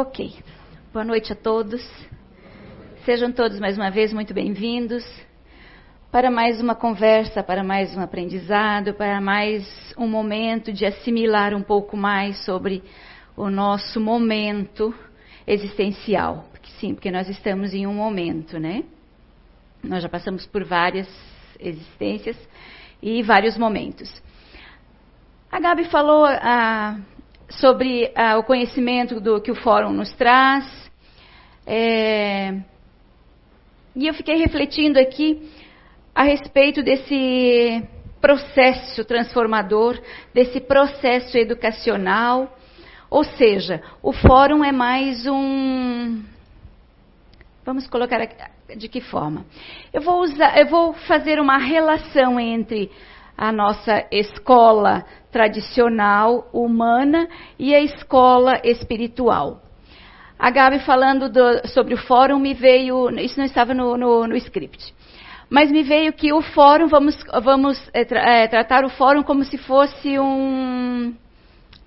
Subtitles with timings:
[0.00, 0.32] Ok.
[0.92, 1.84] Boa noite a todos.
[3.04, 5.04] Sejam todos mais uma vez muito bem-vindos
[6.12, 9.66] para mais uma conversa, para mais um aprendizado, para mais
[9.98, 12.84] um momento de assimilar um pouco mais sobre
[13.36, 14.94] o nosso momento
[15.44, 16.44] existencial.
[16.78, 18.84] Sim, porque nós estamos em um momento, né?
[19.82, 21.08] Nós já passamos por várias
[21.58, 22.36] existências
[23.02, 24.22] e vários momentos.
[25.50, 27.00] A Gabi falou ah,
[27.48, 30.66] sobre ah, o conhecimento do que o fórum nos traz.
[31.66, 32.54] É,
[33.94, 35.50] e eu fiquei refletindo aqui
[36.14, 37.82] a respeito desse
[38.20, 39.98] processo transformador,
[40.32, 42.56] desse processo educacional.
[43.10, 46.22] Ou seja, o fórum é mais um.
[47.64, 48.36] Vamos colocar aqui,
[48.76, 49.44] de que forma?
[49.92, 52.90] Eu vou, usar, eu vou fazer uma relação entre
[53.36, 55.04] a nossa escola
[55.38, 59.62] tradicional humana e a escola espiritual.
[60.36, 64.36] A Gabi falando do, sobre o fórum me veio, isso não estava no, no, no
[64.36, 64.92] script,
[65.48, 69.44] mas me veio que o fórum, vamos, vamos é, tra, é, tratar o fórum como
[69.44, 71.14] se fosse um,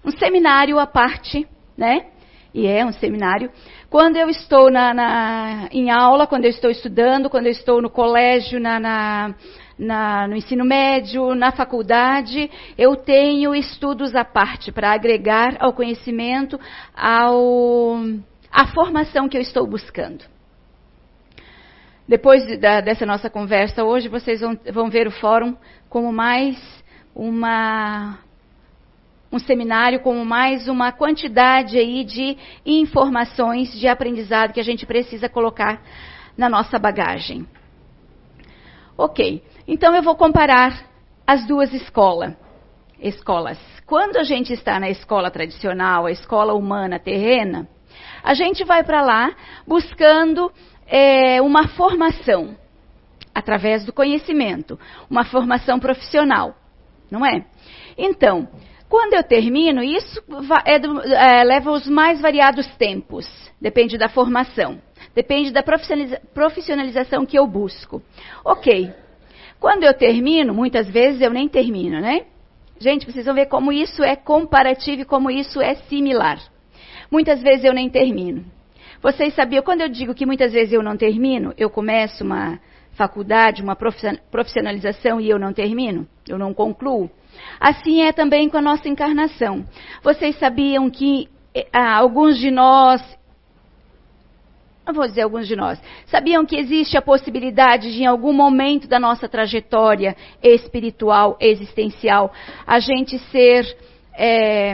[0.06, 1.46] um seminário à parte,
[1.78, 2.06] né?
[2.54, 3.52] E é um seminário.
[3.90, 7.90] Quando eu estou na, na, em aula, quando eu estou estudando, quando eu estou no
[7.90, 9.36] colégio, na, na
[9.82, 16.60] na, no ensino médio, na faculdade, eu tenho estudos à parte para agregar ao conhecimento,
[16.96, 17.96] ao,
[18.52, 20.24] à formação que eu estou buscando.
[22.08, 25.56] Depois de, da, dessa nossa conversa hoje, vocês vão, vão ver o fórum
[25.90, 26.58] como mais
[27.16, 28.20] uma
[29.32, 35.30] um seminário como mais uma quantidade aí de informações de aprendizado que a gente precisa
[35.30, 35.82] colocar
[36.38, 37.48] na nossa bagagem.
[38.98, 39.42] Ok.
[39.68, 40.86] Então eu vou comparar
[41.26, 42.36] as duas escola,
[43.00, 43.60] escolas.
[43.86, 47.68] Quando a gente está na escola tradicional, a escola humana terrena,
[48.24, 49.36] a gente vai para lá
[49.68, 50.52] buscando
[50.88, 52.56] é, uma formação
[53.34, 54.80] através do conhecimento,
[55.10, 56.56] uma formação profissional,
[57.10, 57.46] não é?
[57.98, 58.48] Então,
[58.90, 60.22] quando eu termino, isso
[60.66, 63.26] é do, é, leva os mais variados tempos,
[63.60, 64.82] depende da formação,
[65.16, 68.02] depende da profissionalização que eu busco.
[68.44, 68.94] Ok,
[69.62, 72.26] quando eu termino, muitas vezes eu nem termino, né?
[72.80, 76.40] Gente, precisam ver como isso é comparativo e como isso é similar.
[77.12, 78.44] Muitas vezes eu nem termino.
[79.04, 82.60] Vocês sabiam, quando eu digo que muitas vezes eu não termino, eu começo uma
[82.94, 87.08] faculdade, uma profissionalização e eu não termino, eu não concluo.
[87.60, 89.64] Assim é também com a nossa encarnação.
[90.02, 91.30] Vocês sabiam que
[91.72, 93.00] ah, alguns de nós
[94.86, 98.88] não vou dizer alguns de nós, sabiam que existe a possibilidade de, em algum momento
[98.88, 102.34] da nossa trajetória espiritual, existencial,
[102.66, 103.78] a gente ser
[104.18, 104.74] é,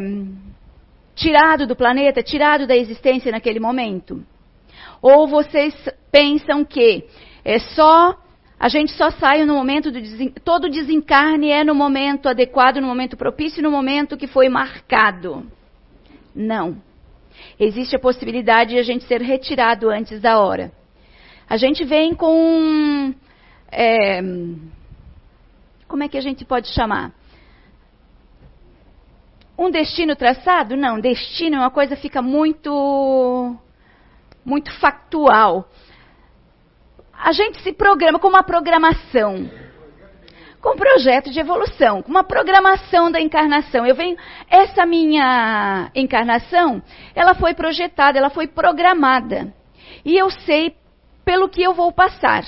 [1.13, 4.25] tirado do planeta, tirado da existência naquele momento?
[5.01, 5.75] Ou vocês
[6.11, 7.05] pensam que
[7.43, 8.17] é só
[8.59, 10.33] a gente só sai no momento do desen...
[10.43, 15.45] todo desencarne é no momento adequado, no momento propício, no momento que foi marcado?
[16.33, 16.81] Não
[17.59, 20.71] existe a possibilidade de a gente ser retirado antes da hora.
[21.49, 23.13] A gente vem com.
[23.71, 24.21] É,
[25.87, 27.13] como é que a gente pode chamar?
[29.57, 30.75] Um destino traçado?
[30.75, 33.55] Não, destino é uma coisa que fica muito.
[34.45, 35.69] muito factual.
[37.13, 39.49] A gente se programa com uma programação
[40.61, 43.85] com um projeto de evolução, com uma programação da encarnação.
[43.85, 44.17] Eu venho,
[44.49, 46.81] essa minha encarnação,
[47.15, 49.53] ela foi projetada, ela foi programada.
[50.03, 50.75] E eu sei
[51.23, 52.43] pelo que eu vou passar.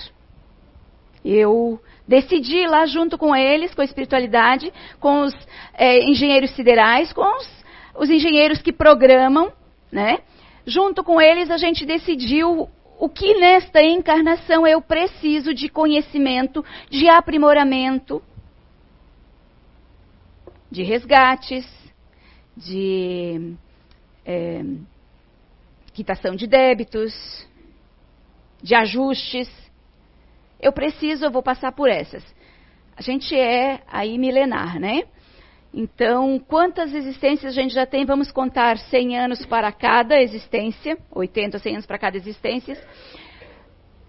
[1.23, 5.33] Eu decidi lá junto com eles, com a espiritualidade, com os
[5.75, 7.63] é, engenheiros siderais, com os,
[7.95, 9.51] os engenheiros que programam,
[9.91, 10.19] né?
[10.65, 17.07] Junto com eles a gente decidiu o que nesta encarnação eu preciso de conhecimento, de
[17.07, 18.21] aprimoramento,
[20.69, 21.65] de resgates,
[22.57, 23.55] de
[24.25, 24.61] é,
[25.93, 27.47] quitação de débitos,
[28.61, 29.49] de ajustes.
[30.59, 32.23] Eu preciso, eu vou passar por essas.
[32.97, 35.03] A gente é aí milenar, né?
[35.73, 38.03] Então, quantas existências a gente já tem?
[38.03, 42.77] Vamos contar 100 anos para cada existência, 80, 100 anos para cada existência.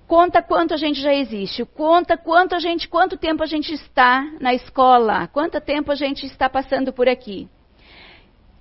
[0.06, 4.28] Conta quanto a gente já existe, conta quanto a gente, quanto tempo a gente está
[4.40, 7.48] na escola, quanto tempo a gente está passando por aqui.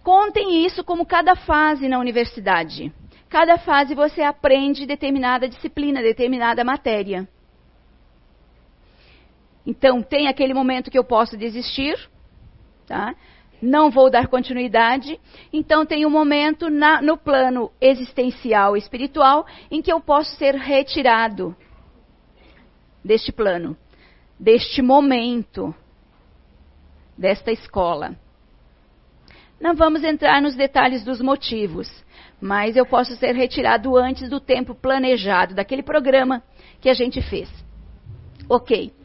[0.04, 2.94] Contem isso como cada fase na universidade.
[3.30, 7.28] Cada fase você aprende determinada disciplina, determinada matéria.
[9.66, 11.96] Então, tem aquele momento que eu posso desistir,
[12.90, 13.16] Tá?
[13.62, 15.20] não vou dar continuidade.
[15.52, 21.56] Então tem um momento na, no plano existencial espiritual em que eu posso ser retirado
[23.04, 23.78] deste plano,
[24.40, 25.74] deste momento,
[27.18, 28.16] desta escola.
[29.60, 31.90] Não vamos entrar nos detalhes dos motivos,
[32.42, 36.42] mas eu posso ser retirado antes do tempo planejado, daquele programa
[36.80, 37.50] que a gente fez.
[38.48, 38.99] Ok.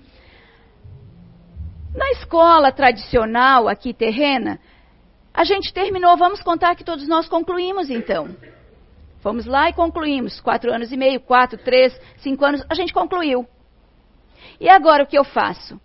[1.95, 4.59] Na escola tradicional aqui terrena,
[5.33, 8.37] a gente terminou, vamos contar que todos nós concluímos então.
[9.21, 10.41] Fomos lá e concluímos.
[10.41, 13.47] Quatro anos e meio, quatro, três, cinco anos, a gente concluiu.
[14.61, 15.81] E agora o que eu faço?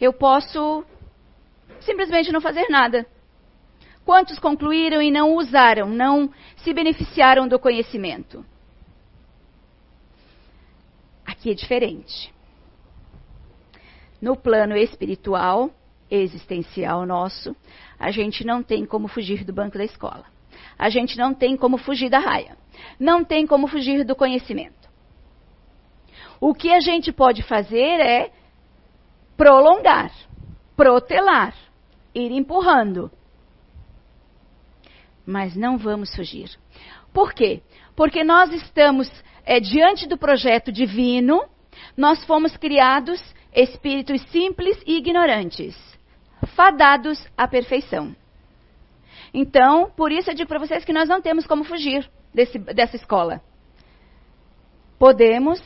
[0.00, 0.84] Eu posso
[1.80, 3.06] simplesmente não fazer nada.
[4.04, 8.44] Quantos concluíram e não usaram, não se beneficiaram do conhecimento?
[11.24, 12.32] Aqui é diferente.
[14.22, 15.70] No plano espiritual,
[16.10, 17.54] existencial nosso,
[17.98, 20.24] a gente não tem como fugir do banco da escola.
[20.78, 22.56] A gente não tem como fugir da raia.
[22.98, 24.88] Não tem como fugir do conhecimento.
[26.40, 28.30] O que a gente pode fazer é
[29.36, 30.12] prolongar,
[30.76, 31.54] protelar,
[32.14, 33.10] ir empurrando
[35.26, 36.50] mas não vamos fugir.
[37.12, 37.62] Por quê?
[37.94, 39.10] Porque nós estamos
[39.44, 41.44] é, diante do projeto divino,
[41.96, 43.20] nós fomos criados
[43.54, 45.76] espíritos simples e ignorantes,
[46.54, 48.14] fadados à perfeição.
[49.34, 52.96] Então, por isso eu digo para vocês que nós não temos como fugir desse, dessa
[52.96, 53.40] escola.
[54.98, 55.60] Podemos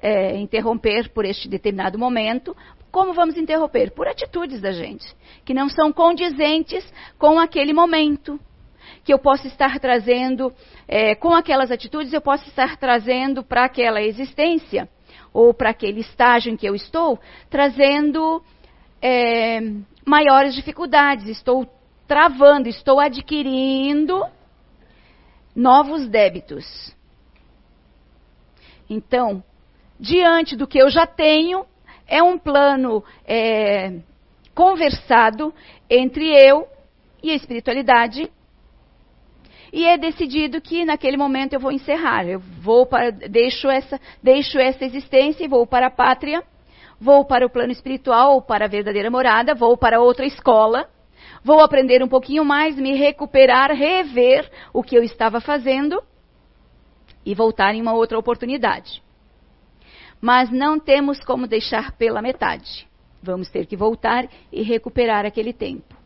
[0.00, 2.56] é, interromper por este determinado momento.
[2.90, 3.92] Como vamos interromper?
[3.92, 5.06] Por atitudes da gente,
[5.44, 6.84] que não são condizentes
[7.18, 8.38] com aquele momento,
[9.04, 10.52] que eu posso estar trazendo,
[10.88, 14.88] é, com aquelas atitudes, eu posso estar trazendo para aquela existência,
[15.32, 17.18] ou para aquele estágio em que eu estou,
[17.48, 18.42] trazendo
[19.00, 19.60] é,
[20.04, 21.26] maiores dificuldades.
[21.26, 21.68] Estou
[22.06, 24.24] travando, estou adquirindo
[25.54, 26.94] novos débitos.
[28.88, 29.42] Então,
[29.98, 31.64] diante do que eu já tenho,
[32.08, 34.00] é um plano é,
[34.54, 35.54] conversado
[35.88, 36.66] entre eu
[37.22, 38.30] e a espiritualidade
[39.72, 42.26] e é decidido que naquele momento eu vou encerrar.
[42.26, 46.42] Eu vou para, deixo essa, deixo essa existência e vou para a pátria,
[47.00, 50.88] vou para o plano espiritual ou para a verdadeira morada, vou para outra escola,
[51.44, 56.02] vou aprender um pouquinho mais, me recuperar, rever o que eu estava fazendo
[57.24, 59.02] e voltar em uma outra oportunidade.
[60.20, 62.88] Mas não temos como deixar pela metade.
[63.22, 65.99] Vamos ter que voltar e recuperar aquele tempo.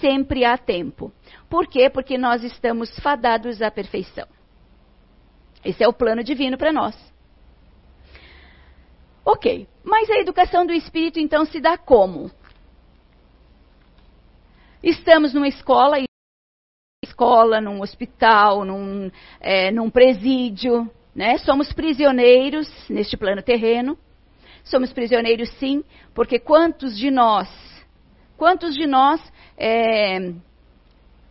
[0.00, 1.12] Sempre há tempo.
[1.48, 1.88] Por quê?
[1.88, 4.26] Porque nós estamos fadados à perfeição.
[5.64, 6.94] Esse é o plano divino para nós.
[9.24, 12.30] Ok, mas a educação do espírito então se dá como?
[14.82, 15.96] Estamos numa escola,
[17.02, 19.10] escola, num hospital, num,
[19.40, 21.38] é, num presídio, né?
[21.38, 23.96] Somos prisioneiros neste plano terreno.
[24.62, 25.84] Somos prisioneiros sim,
[26.14, 27.48] porque quantos de nós,
[28.36, 29.20] quantos de nós
[29.56, 30.32] é,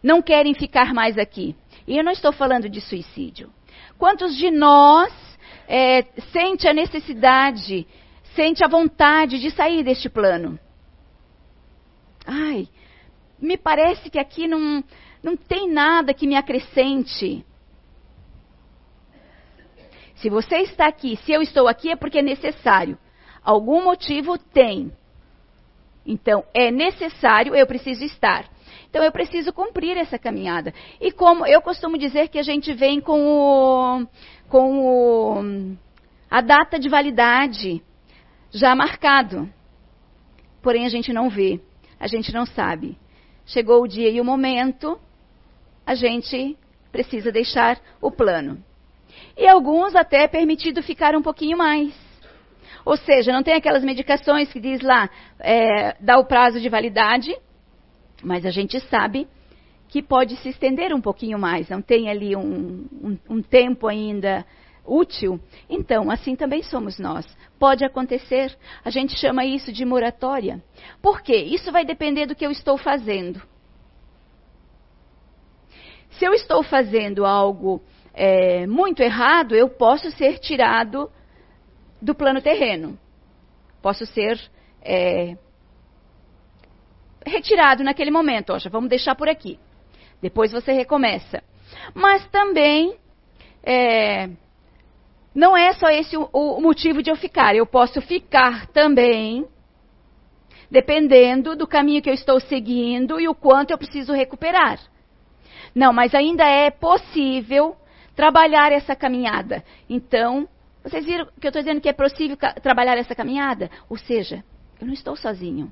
[0.02, 1.56] não querem ficar mais aqui.
[1.88, 3.52] E eu não estou falando de suicídio.
[3.98, 5.14] Quantos de nós
[5.68, 7.88] é, sente a necessidade,
[8.36, 10.60] sente a vontade de sair deste plano?
[12.26, 12.68] Ai,
[13.40, 14.84] me parece que aqui não,
[15.22, 17.46] não tem nada que me acrescente.
[20.16, 22.98] Se você está aqui, se eu estou aqui, é porque é necessário.
[23.44, 24.92] Algum motivo tem.
[26.06, 28.46] Então, é necessário, eu preciso estar.
[28.94, 30.72] Então eu preciso cumprir essa caminhada.
[31.02, 34.08] E como eu costumo dizer que a gente vem com o,
[34.48, 35.78] com o,
[36.30, 37.82] a data de validade
[38.52, 39.52] já marcado.
[40.62, 41.60] Porém a gente não vê,
[42.00, 42.96] a gente não sabe.
[43.48, 45.00] Chegou o dia e o momento,
[45.84, 46.56] a gente
[46.92, 48.64] precisa deixar o plano.
[49.36, 52.03] E alguns até é permitido ficar um pouquinho mais.
[52.86, 55.10] Ou seja, não tem aquelas medicações que diz lá,
[55.40, 57.36] é, dá o prazo de validade,
[58.22, 59.28] mas a gente sabe
[59.88, 64.46] que pode se estender um pouquinho mais, não tem ali um, um, um tempo ainda
[64.86, 65.40] útil.
[65.70, 67.26] Então, assim também somos nós.
[67.60, 70.62] Pode acontecer, a gente chama isso de moratória.
[71.02, 71.36] Por quê?
[71.36, 73.42] Isso vai depender do que eu estou fazendo.
[76.12, 77.82] Se eu estou fazendo algo
[78.14, 81.10] é, muito errado, eu posso ser tirado
[82.04, 83.00] do plano terreno.
[83.82, 84.38] Posso ser
[84.82, 85.38] é,
[87.26, 88.52] retirado naquele momento.
[88.52, 89.58] Oxa, vamos deixar por aqui.
[90.22, 91.42] Depois você recomeça.
[91.94, 92.98] Mas também
[93.64, 94.30] é,
[95.34, 97.56] não é só esse o, o motivo de eu ficar.
[97.56, 99.48] Eu posso ficar também
[100.70, 104.80] dependendo do caminho que eu estou seguindo e o quanto eu preciso recuperar.
[105.74, 107.78] Não, mas ainda é possível
[108.16, 109.64] trabalhar essa caminhada.
[109.90, 110.48] Então,
[110.84, 113.70] vocês viram que eu estou dizendo que é possível trabalhar essa caminhada?
[113.90, 114.44] Ou seja,
[114.82, 115.72] eu não estou sozinho,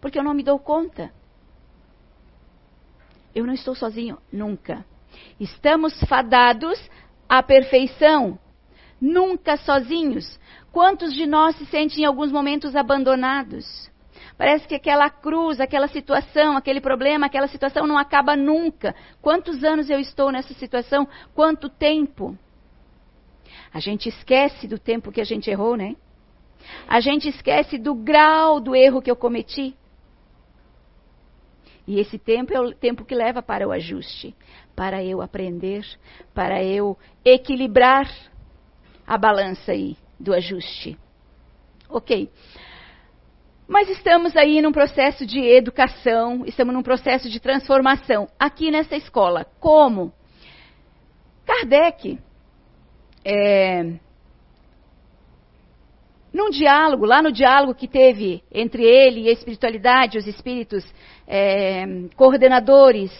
[0.00, 1.10] porque eu não me dou conta.
[3.34, 4.84] Eu não estou sozinho nunca.
[5.38, 6.78] Estamos fadados
[7.28, 8.38] à perfeição,
[9.00, 10.38] nunca sozinhos.
[10.70, 13.90] Quantos de nós se sentem em alguns momentos abandonados?
[14.36, 18.94] Parece que aquela cruz, aquela situação, aquele problema, aquela situação não acaba nunca.
[19.22, 21.08] Quantos anos eu estou nessa situação?
[21.34, 22.38] Quanto tempo?
[23.72, 25.96] A gente esquece do tempo que a gente errou, né?
[26.88, 29.74] A gente esquece do grau do erro que eu cometi.
[31.86, 34.34] E esse tempo é o tempo que leva para o ajuste,
[34.76, 35.84] para eu aprender,
[36.34, 38.08] para eu equilibrar
[39.06, 40.96] a balança aí do ajuste.
[41.88, 42.30] Ok.
[43.66, 49.44] Mas estamos aí num processo de educação, estamos num processo de transformação aqui nessa escola.
[49.58, 50.12] Como?
[51.44, 52.18] Kardec,
[53.24, 53.98] é,
[56.32, 60.84] num diálogo, lá no diálogo que teve entre ele e a espiritualidade, os espíritos
[61.26, 61.84] é,
[62.16, 63.10] coordenadores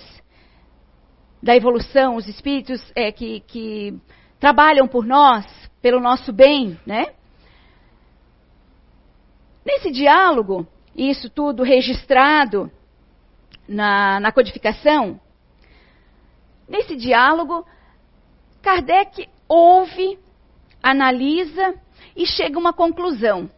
[1.42, 3.98] da evolução, os espíritos é, que, que
[4.38, 5.44] trabalham por nós,
[5.82, 7.06] pelo nosso bem, né?
[9.64, 12.70] Nesse diálogo, isso tudo registrado
[13.68, 15.20] na, na codificação,
[16.68, 17.66] nesse diálogo,
[18.62, 20.16] Kardec ouve,
[20.80, 21.74] analisa
[22.14, 23.50] e chega a uma conclusão.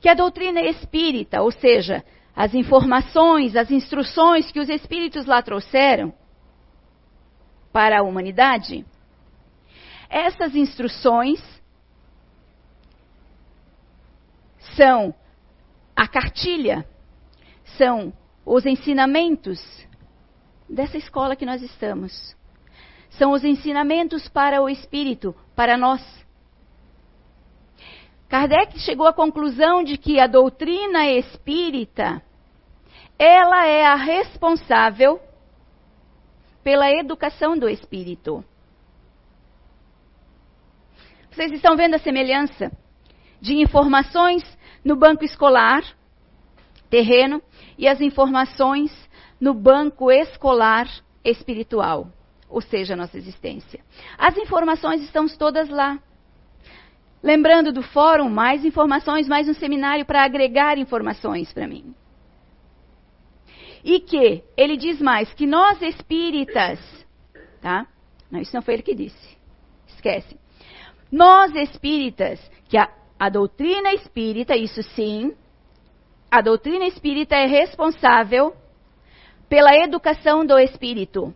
[0.00, 6.12] Que a doutrina espírita, ou seja, as informações, as instruções que os espíritos lá trouxeram
[7.72, 8.84] para a humanidade,
[10.08, 11.40] essas instruções
[14.74, 15.14] são
[15.94, 16.84] a cartilha,
[17.78, 18.12] são
[18.44, 19.60] os ensinamentos
[20.68, 22.34] dessa escola que nós estamos.
[23.10, 26.00] São os ensinamentos para o espírito, para nós.
[28.28, 32.22] Kardec chegou à conclusão de que a doutrina espírita
[33.18, 35.20] ela é a responsável
[36.62, 38.42] pela educação do espírito.
[41.30, 42.72] Vocês estão vendo a semelhança
[43.40, 44.42] de informações
[44.84, 45.82] no banco escolar,
[46.88, 47.42] terreno,
[47.76, 48.90] e as informações
[49.40, 50.86] no banco escolar
[51.24, 52.08] espiritual,
[52.50, 53.80] ou seja, a nossa existência.
[54.18, 55.98] As informações estão todas lá.
[57.22, 61.94] Lembrando do fórum, mais informações, mais um seminário para agregar informações para mim.
[63.84, 66.78] E que, ele diz mais, que nós espíritas,
[67.60, 67.86] tá?
[68.30, 69.38] Não, isso não foi ele que disse.
[69.86, 70.38] Esquece.
[71.10, 72.88] Nós espíritas, que a,
[73.18, 75.34] a doutrina espírita, isso sim,
[76.30, 78.54] a doutrina espírita é responsável
[79.48, 81.34] pela educação do espírito.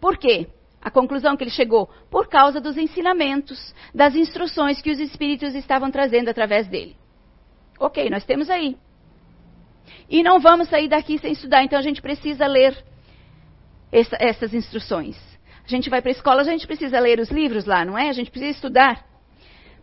[0.00, 0.48] Por quê?
[0.80, 1.90] A conclusão que ele chegou?
[2.10, 6.96] Por causa dos ensinamentos, das instruções que os espíritos estavam trazendo através dele.
[7.78, 8.76] Ok, nós temos aí.
[10.08, 12.76] E não vamos sair daqui sem estudar, então a gente precisa ler
[13.90, 15.16] essa, essas instruções.
[15.64, 18.08] A gente vai para a escola, a gente precisa ler os livros lá, não é?
[18.08, 19.04] A gente precisa estudar.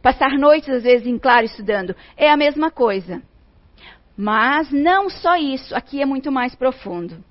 [0.01, 1.95] Passar noites, às vezes, em claro estudando.
[2.15, 3.21] É a mesma coisa.
[4.15, 7.23] Mas não só isso, aqui é muito mais profundo.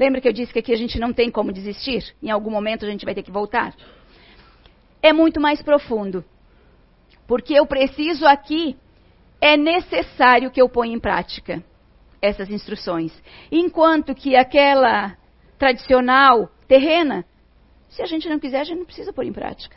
[0.00, 2.14] Lembra que eu disse que aqui a gente não tem como desistir?
[2.22, 3.74] Em algum momento a gente vai ter que voltar?
[5.02, 6.24] É muito mais profundo.
[7.26, 8.78] Porque eu preciso aqui,
[9.42, 11.62] é necessário que eu ponha em prática
[12.22, 13.12] essas instruções.
[13.52, 15.18] Enquanto que aquela
[15.58, 17.22] tradicional, terrena,
[17.90, 19.76] se a gente não quiser, a gente não precisa pôr em prática.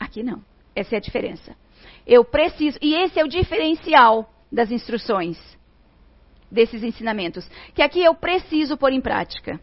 [0.00, 0.42] Aqui não.
[0.74, 1.54] Essa é a diferença.
[2.04, 5.38] Eu preciso, e esse é o diferencial das instruções
[6.50, 9.60] desses ensinamentos, que aqui eu preciso pôr em prática.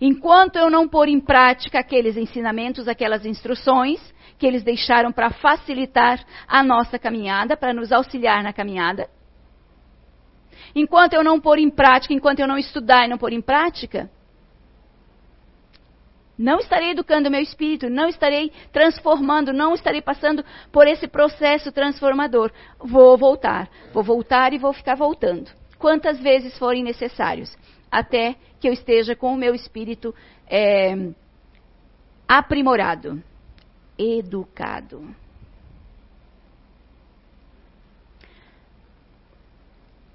[0.00, 4.00] Enquanto eu não pôr em prática aqueles ensinamentos, aquelas instruções
[4.38, 9.08] que eles deixaram para facilitar a nossa caminhada, para nos auxiliar na caminhada,
[10.74, 14.10] enquanto eu não pôr em prática, enquanto eu não estudar e não pôr em prática,
[16.38, 21.70] não estarei educando o meu espírito, não estarei transformando, não estarei passando por esse processo
[21.70, 22.50] transformador.
[22.78, 27.56] Vou voltar, vou voltar e vou ficar voltando quantas vezes forem necessários,
[27.90, 30.14] até que eu esteja com o meu espírito
[30.46, 30.94] é,
[32.28, 33.20] aprimorado,
[33.98, 35.12] educado.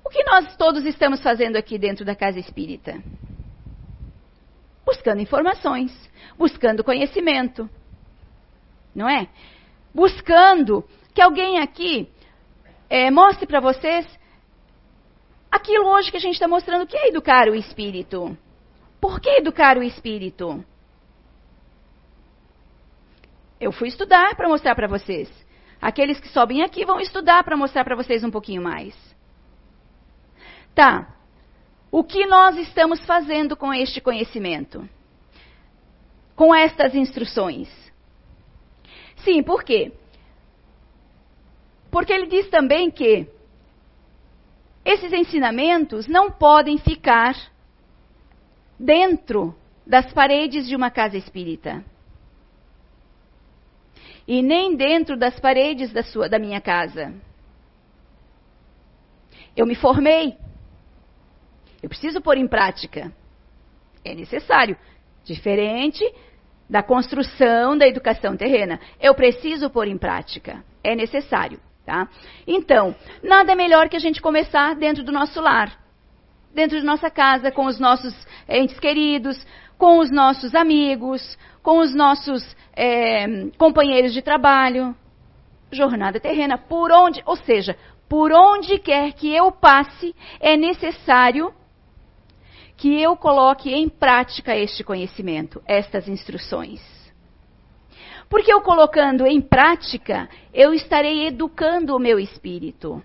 [0.04, 3.04] O que nós todos estamos fazendo aqui dentro da casa espírita?
[4.86, 5.92] Buscando informações,
[6.38, 7.68] buscando conhecimento.
[8.94, 9.28] Não é?
[9.94, 12.08] Buscando que alguém aqui
[12.88, 14.06] é, mostre para vocês
[15.52, 18.38] aquilo hoje que a gente está mostrando que é educar o espírito.
[19.00, 20.64] Por que educar o espírito?
[23.60, 25.30] Eu fui estudar para mostrar para vocês.
[25.82, 28.96] Aqueles que sobem aqui vão estudar para mostrar para vocês um pouquinho mais.
[30.74, 31.16] Tá.
[31.92, 34.88] O que nós estamos fazendo com este conhecimento?
[36.36, 37.70] Com estas instruções?
[39.18, 39.94] Sim, por quê?
[41.90, 43.28] Porque ele diz também que
[44.86, 47.36] esses ensinamentos não podem ficar
[48.80, 51.84] dentro das paredes de uma casa espírita.
[54.28, 57.14] E nem dentro das paredes da, sua, da minha casa.
[59.58, 60.38] Eu me formei.
[61.82, 63.12] Eu preciso pôr em prática.
[64.04, 64.78] É necessário.
[65.24, 66.04] Diferente
[66.70, 68.80] da construção da educação terrena.
[69.00, 70.64] Eu preciso pôr em prática.
[70.84, 71.60] É necessário.
[71.86, 72.08] Tá?
[72.48, 75.78] Então, nada melhor que a gente começar dentro do nosso lar,
[76.52, 78.16] dentro de nossa casa, com os nossos
[78.50, 79.46] entes queridos,
[79.78, 84.96] com os nossos amigos, com os nossos é, companheiros de trabalho.
[85.72, 87.78] Jornada terrena, por onde, ou seja,
[88.10, 91.54] por onde quer que eu passe, é necessário
[92.78, 96.95] que eu coloque em prática este conhecimento, estas instruções.
[98.30, 103.02] Porque eu colocando em prática, eu estarei educando o meu espírito.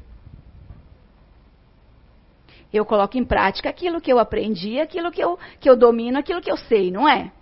[2.72, 6.40] Eu coloco em prática aquilo que eu aprendi, aquilo que eu, que eu domino, aquilo
[6.40, 7.32] que eu sei, não é?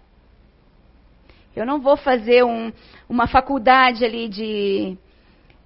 [1.54, 2.72] Eu não vou fazer um,
[3.08, 4.96] uma faculdade ali de,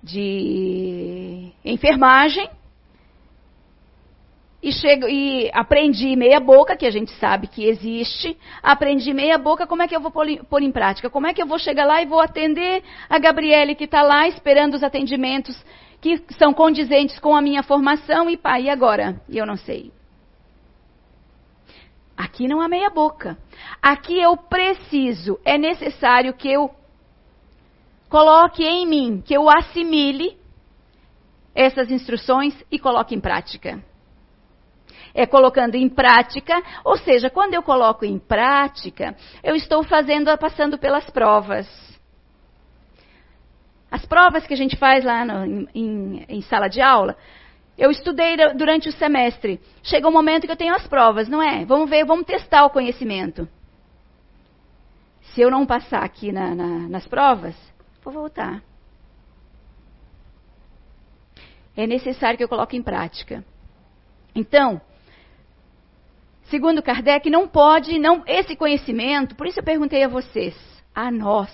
[0.02, 2.48] de enfermagem
[4.62, 9.66] e, chego, e aprendi meia boca, que a gente sabe que existe, aprendi meia boca,
[9.66, 11.10] como é que eu vou pôr, em prática?
[11.10, 14.28] Como é que eu vou chegar lá e vou atender a Gabriele que está lá
[14.28, 15.60] esperando os atendimentos
[16.00, 19.20] que são condizentes com a minha formação e pá, e agora?
[19.28, 19.90] E eu não sei.
[22.16, 23.36] Aqui não há meia boca.
[23.82, 26.70] Aqui eu preciso, é necessário que eu
[28.08, 30.36] coloque em mim, que eu assimile
[31.52, 33.82] essas instruções e coloque em prática
[35.14, 40.78] é colocando em prática, ou seja, quando eu coloco em prática, eu estou fazendo, passando
[40.78, 41.66] pelas provas.
[43.90, 47.16] As provas que a gente faz lá no, em, em sala de aula,
[47.76, 49.60] eu estudei durante o semestre.
[49.82, 51.64] Chega um momento que eu tenho as provas, não é?
[51.64, 53.48] Vamos ver, vamos testar o conhecimento.
[55.34, 57.54] Se eu não passar aqui na, na, nas provas,
[58.02, 58.62] vou voltar.
[61.76, 63.44] É necessário que eu coloque em prática.
[64.34, 64.80] Então,
[66.52, 70.54] segundo Kardec, não pode, não, esse conhecimento, por isso eu perguntei a vocês,
[70.94, 71.50] a nós,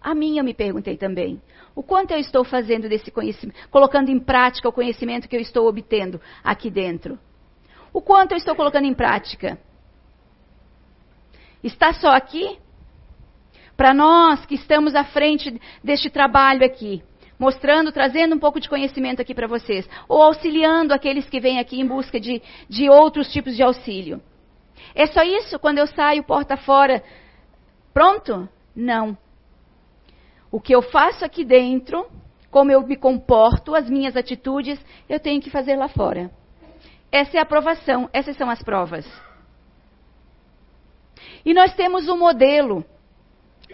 [0.00, 1.42] a mim eu me perguntei também,
[1.74, 5.66] o quanto eu estou fazendo desse conhecimento, colocando em prática o conhecimento que eu estou
[5.66, 7.18] obtendo aqui dentro?
[7.92, 9.58] O quanto eu estou colocando em prática?
[11.60, 12.56] Está só aqui?
[13.76, 17.02] Para nós que estamos à frente deste trabalho aqui,
[17.40, 21.80] mostrando, trazendo um pouco de conhecimento aqui para vocês, ou auxiliando aqueles que vêm aqui
[21.80, 24.20] em busca de, de outros tipos de auxílio.
[24.94, 27.02] É só isso quando eu saio porta fora?
[27.94, 28.46] Pronto?
[28.76, 29.16] Não.
[30.52, 32.06] O que eu faço aqui dentro,
[32.50, 36.30] como eu me comporto, as minhas atitudes, eu tenho que fazer lá fora.
[37.10, 39.06] Essa é a aprovação, essas são as provas.
[41.42, 42.84] E nós temos um modelo,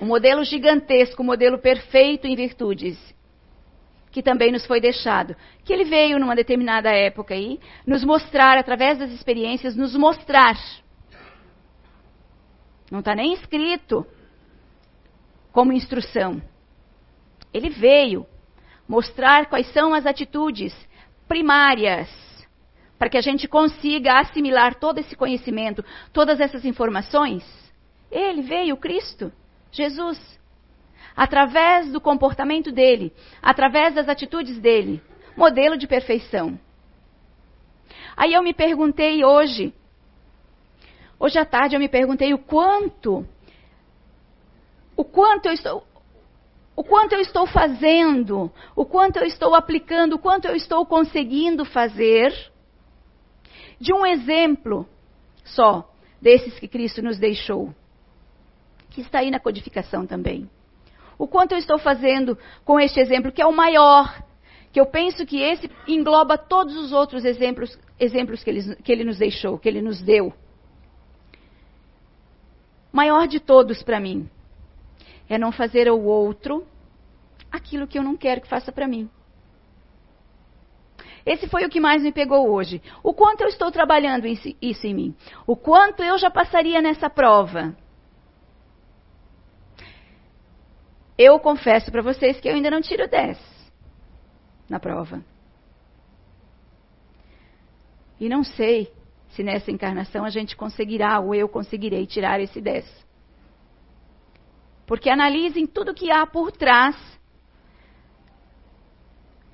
[0.00, 3.15] um modelo gigantesco, um modelo perfeito em virtudes
[4.16, 5.36] que também nos foi deixado.
[5.62, 10.56] Que ele veio numa determinada época aí, nos mostrar, através das experiências, nos mostrar.
[12.90, 14.06] Não está nem escrito
[15.52, 16.40] como instrução.
[17.52, 18.26] Ele veio
[18.88, 20.74] mostrar quais são as atitudes
[21.28, 22.08] primárias
[22.98, 27.44] para que a gente consiga assimilar todo esse conhecimento, todas essas informações.
[28.10, 29.30] Ele veio, Cristo,
[29.70, 30.18] Jesus
[31.16, 35.02] através do comportamento dele, através das atitudes dele,
[35.36, 36.60] modelo de perfeição.
[38.16, 39.72] Aí eu me perguntei hoje,
[41.18, 43.26] hoje à tarde eu me perguntei o quanto,
[44.94, 45.86] o quanto eu estou,
[46.74, 51.64] o quanto eu estou fazendo, o quanto eu estou aplicando, o quanto eu estou conseguindo
[51.64, 52.32] fazer
[53.80, 54.86] de um exemplo
[55.44, 57.74] só desses que Cristo nos deixou,
[58.90, 60.50] que está aí na codificação também.
[61.18, 64.22] O quanto eu estou fazendo com este exemplo, que é o maior,
[64.72, 69.04] que eu penso que esse engloba todos os outros exemplos, exemplos que, ele, que ele
[69.04, 70.32] nos deixou, que ele nos deu.
[72.92, 74.28] Maior de todos para mim
[75.28, 76.66] é não fazer ao outro
[77.50, 79.08] aquilo que eu não quero que faça para mim.
[81.24, 82.80] Esse foi o que mais me pegou hoje.
[83.02, 85.14] O quanto eu estou trabalhando isso em mim?
[85.44, 87.74] O quanto eu já passaria nessa prova?
[91.18, 93.38] Eu confesso para vocês que eu ainda não tiro 10
[94.68, 95.22] na prova.
[98.20, 98.92] E não sei
[99.30, 103.06] se nessa encarnação a gente conseguirá, ou eu conseguirei tirar esse 10.
[104.86, 106.96] Porque analisem tudo que há por trás,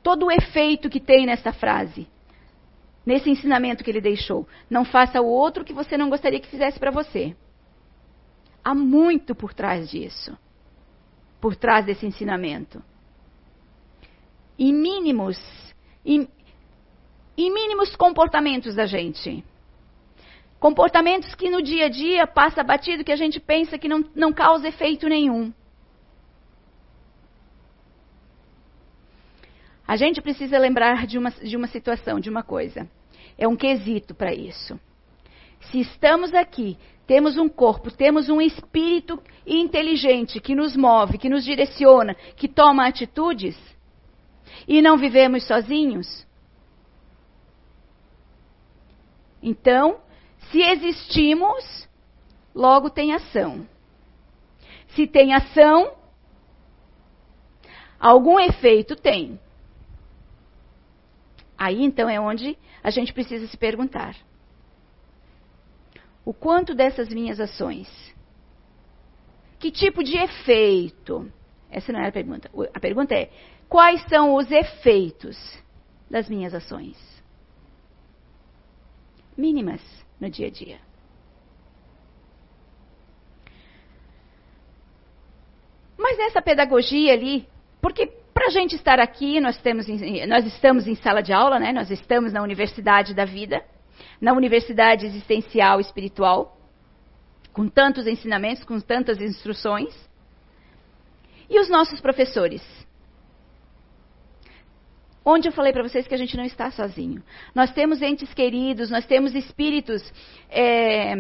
[0.02, 2.06] todo o efeito que tem nessa frase,
[3.04, 4.46] nesse ensinamento que ele deixou.
[4.70, 7.34] Não faça o outro que você não gostaria que fizesse para você.
[8.62, 10.36] Há muito por trás disso,
[11.42, 12.80] por trás desse ensinamento.
[14.56, 15.36] E mínimos,
[16.04, 16.28] e,
[17.36, 19.44] mínimos comportamentos da gente.
[20.60, 24.32] Comportamentos que no dia a dia passa batido, que a gente pensa que não, não
[24.32, 25.52] causa efeito nenhum.
[29.84, 32.88] A gente precisa lembrar de uma, de uma situação, de uma coisa.
[33.36, 34.78] É um quesito para isso.
[35.72, 41.44] Se estamos aqui, temos um corpo, temos um espírito inteligente que nos move, que nos
[41.44, 43.56] direciona, que toma atitudes,
[44.68, 46.26] e não vivemos sozinhos,
[49.42, 50.00] então
[50.50, 51.88] se existimos,
[52.54, 53.66] logo tem ação.
[54.88, 55.94] Se tem ação,
[57.98, 59.40] algum efeito tem.
[61.58, 64.14] Aí então é onde a gente precisa se perguntar:
[66.24, 67.88] o quanto dessas minhas ações?
[69.58, 71.30] Que tipo de efeito?
[71.70, 72.50] Essa não é a pergunta.
[72.74, 73.30] A pergunta é:
[73.68, 75.36] quais são os efeitos
[76.10, 76.96] das minhas ações?
[79.36, 79.80] Mínimas
[80.20, 80.78] no dia a dia.
[85.96, 87.48] Mas nessa pedagogia ali,
[87.80, 89.86] porque para a gente estar aqui, nós, temos,
[90.26, 91.72] nós estamos em sala de aula, né?
[91.72, 93.62] nós estamos na universidade da vida,
[94.20, 96.58] na universidade existencial espiritual,
[97.52, 99.94] com tantos ensinamentos, com tantas instruções.
[101.48, 102.62] E os nossos professores?
[105.24, 107.22] Onde eu falei para vocês que a gente não está sozinho.
[107.54, 110.02] Nós temos entes queridos, nós temos espíritos
[110.50, 111.14] é,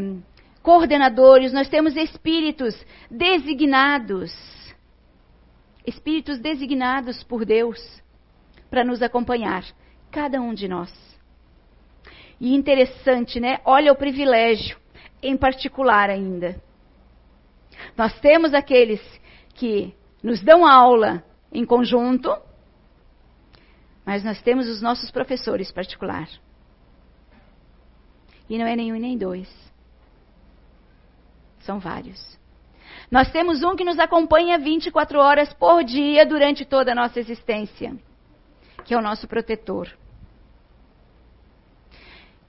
[0.62, 2.74] coordenadores, nós temos espíritos
[3.10, 4.32] designados.
[5.86, 8.02] Espíritos designados por Deus
[8.70, 9.64] para nos acompanhar,
[10.10, 11.11] cada um de nós.
[12.42, 13.60] E interessante, né?
[13.64, 14.76] Olha o privilégio,
[15.22, 16.60] em particular ainda.
[17.96, 19.00] Nós temos aqueles
[19.54, 22.36] que nos dão aula em conjunto,
[24.04, 26.28] mas nós temos os nossos professores particular.
[28.50, 29.48] E não é nenhum e nem dois.
[31.60, 32.20] São vários.
[33.08, 37.96] Nós temos um que nos acompanha 24 horas por dia durante toda a nossa existência,
[38.84, 40.01] que é o nosso protetor.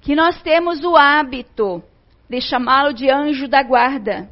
[0.03, 1.81] Que nós temos o hábito
[2.29, 4.29] de chamá-lo de anjo da guarda.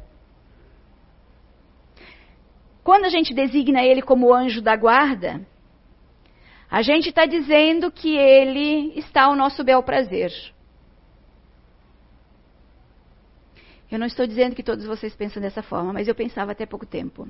[2.84, 5.40] Quando a gente designa ele como anjo da guarda,
[6.70, 10.32] a gente está dizendo que ele está ao nosso bel prazer.
[13.90, 16.86] Eu não estou dizendo que todos vocês pensam dessa forma, mas eu pensava até pouco
[16.86, 17.28] tempo.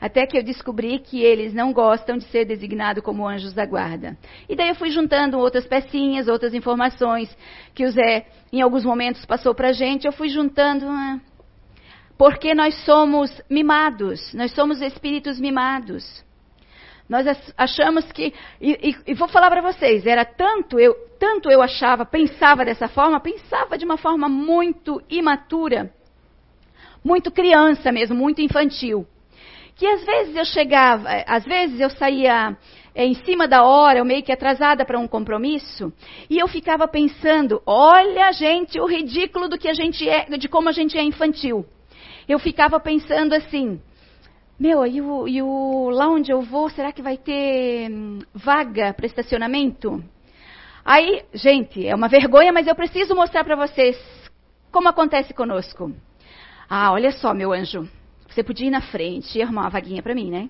[0.00, 4.16] Até que eu descobri que eles não gostam de ser designados como anjos da guarda.
[4.48, 7.34] E daí eu fui juntando outras pecinhas, outras informações
[7.74, 10.06] que o Zé, em alguns momentos, passou para a gente.
[10.06, 10.86] Eu fui juntando.
[10.86, 11.20] Ah,
[12.16, 16.24] porque nós somos mimados, nós somos espíritos mimados.
[17.08, 17.26] Nós
[17.56, 18.32] achamos que.
[18.60, 22.88] E, e, e vou falar para vocês, era tanto eu, tanto eu achava, pensava dessa
[22.88, 25.92] forma, pensava de uma forma muito imatura,
[27.04, 29.06] muito criança mesmo, muito infantil.
[29.76, 32.56] Que às vezes eu chegava, às vezes eu saía
[32.94, 35.92] é, em cima da hora, eu meio que atrasada para um compromisso,
[36.30, 40.68] e eu ficava pensando, olha, gente, o ridículo do que a gente é, de como
[40.68, 41.66] a gente é infantil.
[42.28, 43.80] Eu ficava pensando assim,
[44.58, 48.94] meu, e o, e o lá onde eu vou, será que vai ter hum, vaga
[48.94, 50.02] para estacionamento?
[50.84, 53.98] Aí, gente, é uma vergonha, mas eu preciso mostrar para vocês
[54.70, 55.92] como acontece conosco.
[56.68, 57.88] Ah, olha só, meu anjo,
[58.28, 60.48] você podia ir na frente e arrumar uma vaguinha para mim, né?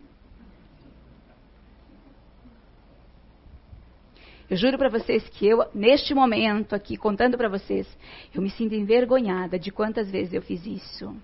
[4.48, 7.86] Eu juro para vocês que eu, neste momento aqui, contando para vocês,
[8.34, 11.16] eu me sinto envergonhada de quantas vezes eu fiz isso.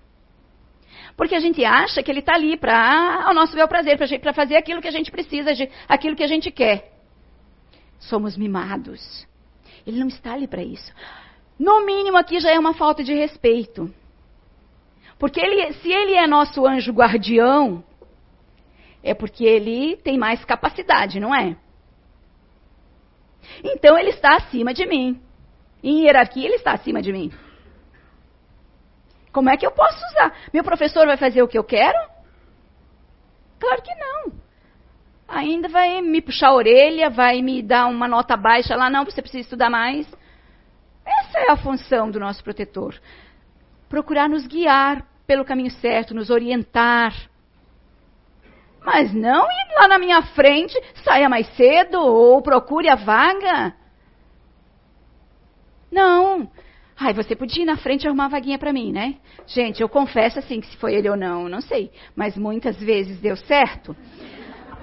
[1.15, 4.55] Porque a gente acha que ele está ali para o nosso bel prazer, para fazer
[4.55, 5.51] aquilo que a gente precisa,
[5.87, 6.91] aquilo que a gente quer.
[7.99, 9.27] Somos mimados.
[9.85, 10.91] Ele não está ali para isso.
[11.57, 13.93] No mínimo, aqui já é uma falta de respeito.
[15.21, 17.83] Porque ele, se ele é nosso anjo guardião,
[19.03, 21.55] é porque ele tem mais capacidade, não é?
[23.63, 25.21] Então ele está acima de mim.
[25.83, 27.31] Em hierarquia, ele está acima de mim.
[29.31, 30.35] Como é que eu posso usar?
[30.51, 31.99] Meu professor vai fazer o que eu quero?
[33.59, 34.33] Claro que não.
[35.27, 39.21] Ainda vai me puxar a orelha, vai me dar uma nota baixa lá, não, você
[39.21, 40.11] precisa estudar mais.
[41.05, 42.99] Essa é a função do nosso protetor.
[43.87, 47.15] Procurar nos guiar pelo caminho certo, nos orientar.
[48.83, 53.73] Mas não ir lá na minha frente, saia mais cedo ou procure a vaga.
[55.89, 56.51] Não.
[56.99, 59.19] Ai, você podia ir na frente e arrumar uma vaguinha para mim, né?
[59.47, 61.91] Gente, eu confesso assim que se foi ele ou não, não sei.
[62.13, 63.95] Mas muitas vezes deu certo.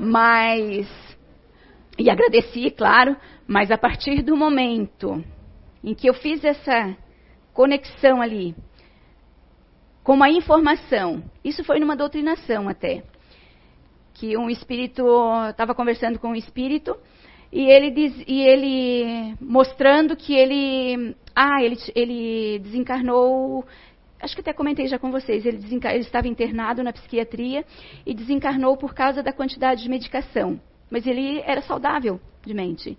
[0.01, 0.89] Mas.
[1.99, 3.15] E agradeci, claro.
[3.47, 5.23] Mas a partir do momento
[5.85, 6.97] em que eu fiz essa
[7.53, 8.57] conexão ali
[10.09, 13.03] com a informação, isso foi numa doutrinação até.
[14.15, 15.05] Que um espírito
[15.51, 16.97] estava conversando com um espírito
[17.53, 23.67] e ele, diz, e ele mostrando que ele, ah, ele, ele desencarnou,
[24.19, 27.63] acho que até comentei já com vocês, ele, ele estava internado na psiquiatria
[28.07, 30.59] e desencarnou por causa da quantidade de medicação.
[30.91, 32.97] Mas ele era saudável de mente.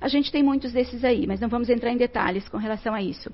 [0.00, 3.02] A gente tem muitos desses aí, mas não vamos entrar em detalhes com relação a
[3.02, 3.28] isso.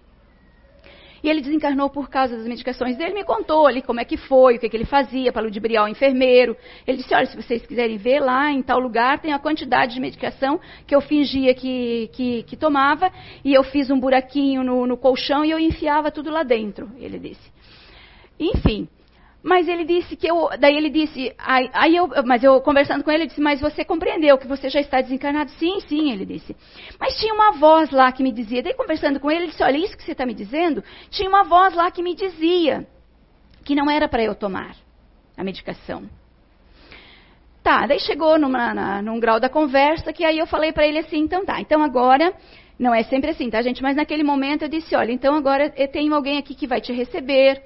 [1.25, 4.57] E ele desencarnou por causa das medicações dele, me contou ali como é que foi,
[4.57, 6.55] o que, é que ele fazia para ludibriar o enfermeiro.
[6.87, 10.01] Ele disse, olha, se vocês quiserem ver lá em tal lugar, tem a quantidade de
[10.01, 13.11] medicação que eu fingia que, que, que tomava,
[13.43, 17.19] e eu fiz um buraquinho no, no colchão e eu enfiava tudo lá dentro, ele
[17.19, 17.51] disse.
[18.39, 18.87] Enfim,
[19.45, 20.49] mas ele disse que eu.
[20.59, 21.35] Daí ele disse.
[21.37, 24.71] Aí, aí eu, mas eu conversando com ele, ele disse, mas você compreendeu que você
[24.71, 25.51] já está desencarnado?
[25.59, 26.57] Sim, sim, ele disse.
[26.99, 28.63] Mas tinha uma voz lá que me dizia.
[28.63, 31.45] Daí conversando com ele, ele disse, olha, isso que você está me dizendo, tinha uma
[31.45, 32.87] voz lá que me dizia
[33.63, 34.77] que não era para eu tomar
[35.37, 36.09] a medicação.
[37.63, 41.01] Tá, daí chegou numa, na, num grau da conversa que aí eu falei para ele
[41.01, 42.33] assim, então tá, então agora.
[42.77, 43.81] Não é sempre assim, tá, gente?
[43.83, 46.93] Mas naquele momento eu disse, olha, então agora eu tenho alguém aqui que vai te
[46.93, 47.63] receber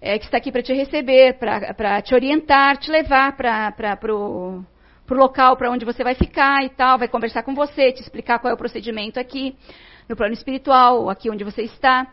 [0.00, 4.64] é, que está aqui para te receber, para te orientar, te levar para o
[5.10, 8.50] local para onde você vai ficar e tal, vai conversar com você, te explicar qual
[8.50, 9.56] é o procedimento aqui,
[10.08, 12.06] no plano espiritual, aqui onde você está.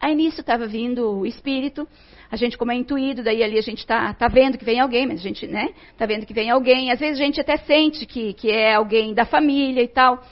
[0.00, 1.88] Aí nisso estava vindo o espírito,
[2.30, 5.06] a gente como é intuído, daí ali a gente está tá vendo que vem alguém,
[5.06, 8.04] mas a gente, né, está vendo que vem alguém, às vezes a gente até sente
[8.04, 10.22] que, que é alguém da família e tal.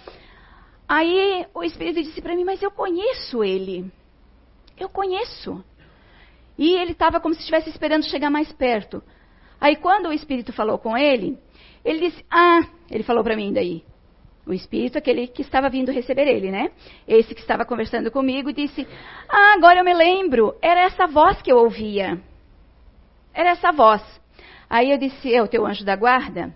[0.89, 3.91] Aí o espírito disse para mim, mas eu conheço ele.
[4.79, 5.65] Eu conheço.
[6.59, 9.03] E ele estava como se estivesse esperando chegar mais perto.
[9.61, 11.39] Aí quando o espírito falou com ele,
[11.85, 13.85] ele disse: Ah, ele falou para mim daí.
[14.47, 16.71] O espírito, aquele que estava vindo receber ele, né?
[17.09, 18.87] Esse que estava conversando comigo, disse:
[19.29, 22.21] Ah, agora eu me lembro, era essa voz que eu ouvia.
[23.33, 24.03] Era essa voz.
[24.69, 26.55] Aí eu disse: É o teu anjo da guarda?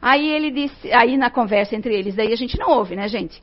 [0.00, 3.42] Aí ele disse, aí na conversa entre eles, daí a gente não ouve, né, gente?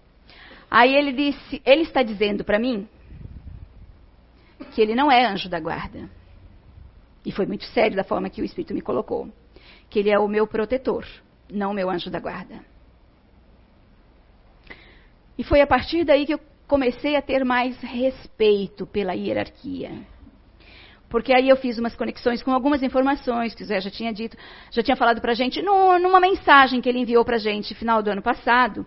[0.71, 2.87] Aí ele disse: Ele está dizendo para mim
[4.75, 6.09] que ele não é anjo da guarda.
[7.25, 9.31] E foi muito sério da forma que o Espírito me colocou.
[9.89, 11.05] Que ele é o meu protetor,
[11.49, 12.59] não o meu anjo da guarda.
[15.37, 19.93] E foi a partir daí que eu comecei a ter mais respeito pela hierarquia.
[21.07, 24.35] Porque aí eu fiz umas conexões com algumas informações que o Zé já tinha dito,
[24.71, 28.03] já tinha falado para a gente numa mensagem que ele enviou para a gente final
[28.03, 28.85] do ano passado,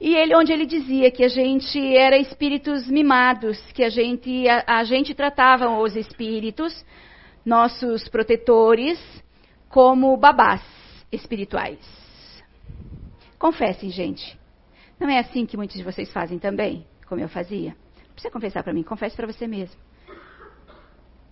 [0.00, 4.78] e ele, onde ele dizia que a gente era espíritos mimados, que a gente, a,
[4.78, 6.84] a gente tratava os espíritos,
[7.44, 8.98] nossos protetores,
[9.68, 10.62] como babás
[11.12, 11.78] espirituais.
[13.38, 14.38] Confessem, gente.
[14.98, 17.76] Não é assim que muitos de vocês fazem também, como eu fazia?
[18.06, 19.78] Não precisa confessar para mim, confesse para você mesmo.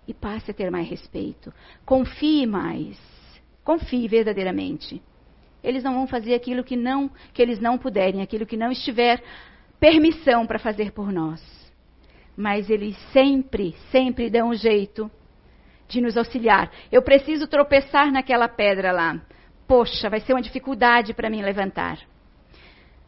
[0.07, 1.53] E passe a ter mais respeito.
[1.87, 2.99] Confie mais.
[3.65, 5.03] Confie verdadeiramente.
[5.63, 9.23] Eles não vão fazer aquilo que não que eles não puderem, aquilo que não estiver
[9.81, 11.43] permissão para fazer por nós.
[12.37, 15.11] Mas eles sempre, sempre dão um jeito
[15.89, 16.71] de nos auxiliar.
[16.93, 19.21] Eu preciso tropeçar naquela pedra lá.
[19.67, 21.99] Poxa, vai ser uma dificuldade para mim levantar.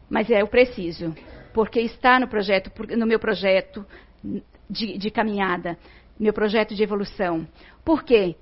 [0.09, 1.15] Mas é, eu preciso,
[1.53, 3.85] porque está no projeto, no meu projeto
[4.69, 5.77] de, de caminhada,
[6.19, 7.47] meu projeto de evolução.
[7.83, 8.35] Por quê?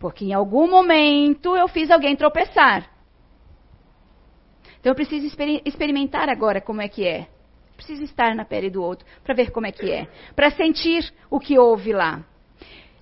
[0.00, 2.90] Porque em algum momento eu fiz alguém tropeçar.
[4.82, 7.28] Então eu preciso exper experimentar agora como é que é.
[7.76, 11.38] Preciso estar na pele do outro para ver como é que é, para sentir o
[11.38, 12.24] que houve lá.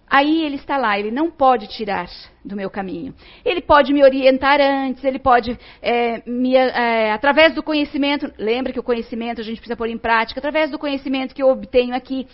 [0.06, 2.06] Aí ele está lá, ele não pode tirar
[2.44, 3.14] do meu caminho.
[3.44, 8.80] Ele pode me orientar antes, ele pode, é, me, é, através do conhecimento, lembra que
[8.80, 12.26] o conhecimento a gente precisa pôr em prática, através do conhecimento que eu obtenho aqui,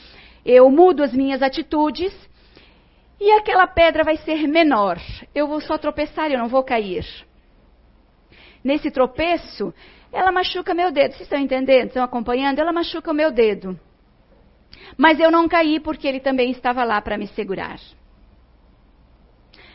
[0.44, 2.12] eu mudo as minhas atitudes
[3.20, 4.98] e aquela pedra vai ser menor.
[5.32, 7.04] Eu vou só tropeçar, eu não vou cair
[8.66, 9.72] nesse tropeço,
[10.12, 11.12] ela machuca meu dedo.
[11.12, 11.88] Vocês estão entendendo?
[11.88, 12.58] Estão acompanhando?
[12.58, 13.78] Ela machuca o meu dedo.
[14.96, 17.78] Mas eu não caí porque ele também estava lá para me segurar.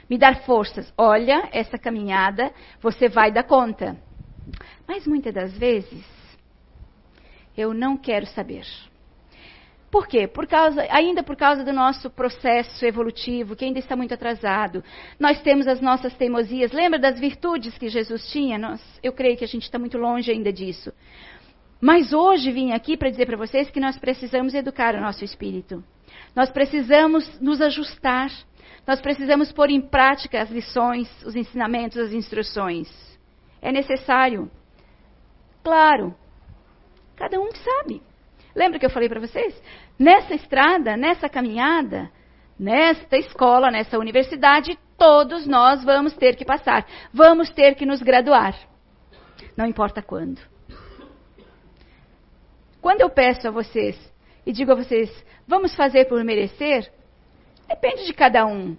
[0.09, 0.93] Me dar forças.
[0.97, 2.51] Olha, essa caminhada
[2.81, 3.97] você vai dar conta.
[4.87, 6.05] Mas muitas das vezes
[7.55, 8.65] eu não quero saber.
[9.91, 10.25] Por quê?
[10.25, 14.81] Por causa, ainda por causa do nosso processo evolutivo, que ainda está muito atrasado.
[15.19, 16.71] Nós temos as nossas teimosias.
[16.71, 18.57] Lembra das virtudes que Jesus tinha?
[18.57, 20.93] Nós, eu creio que a gente está muito longe ainda disso.
[21.81, 25.83] Mas hoje vim aqui para dizer para vocês que nós precisamos educar o nosso espírito.
[26.33, 28.31] Nós precisamos nos ajustar.
[28.87, 32.87] Nós precisamos pôr em prática as lições, os ensinamentos, as instruções.
[33.61, 34.49] É necessário.
[35.61, 36.15] Claro,
[37.17, 38.01] cada um sabe.
[38.55, 39.61] Lembra que eu falei para vocês?
[39.97, 42.09] Nessa estrada, nessa caminhada,
[42.59, 46.85] nesta escola, nessa universidade, todos nós vamos ter que passar.
[47.13, 48.55] Vamos ter que nos graduar.
[49.57, 50.39] Não importa quando.
[52.81, 53.95] Quando eu peço a vocês
[54.45, 55.09] e digo a vocês,
[55.47, 56.91] vamos fazer por merecer,
[57.67, 58.75] depende de cada um.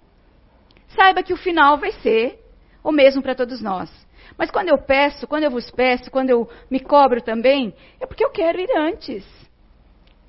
[0.89, 2.39] Saiba que o final vai ser
[2.83, 3.89] o mesmo para todos nós.
[4.37, 8.23] Mas quando eu peço, quando eu vos peço, quando eu me cobro também, é porque
[8.23, 9.25] eu quero ir antes.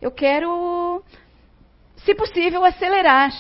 [0.04, 1.02] Eu quero,
[1.96, 3.30] se possível, acelerar.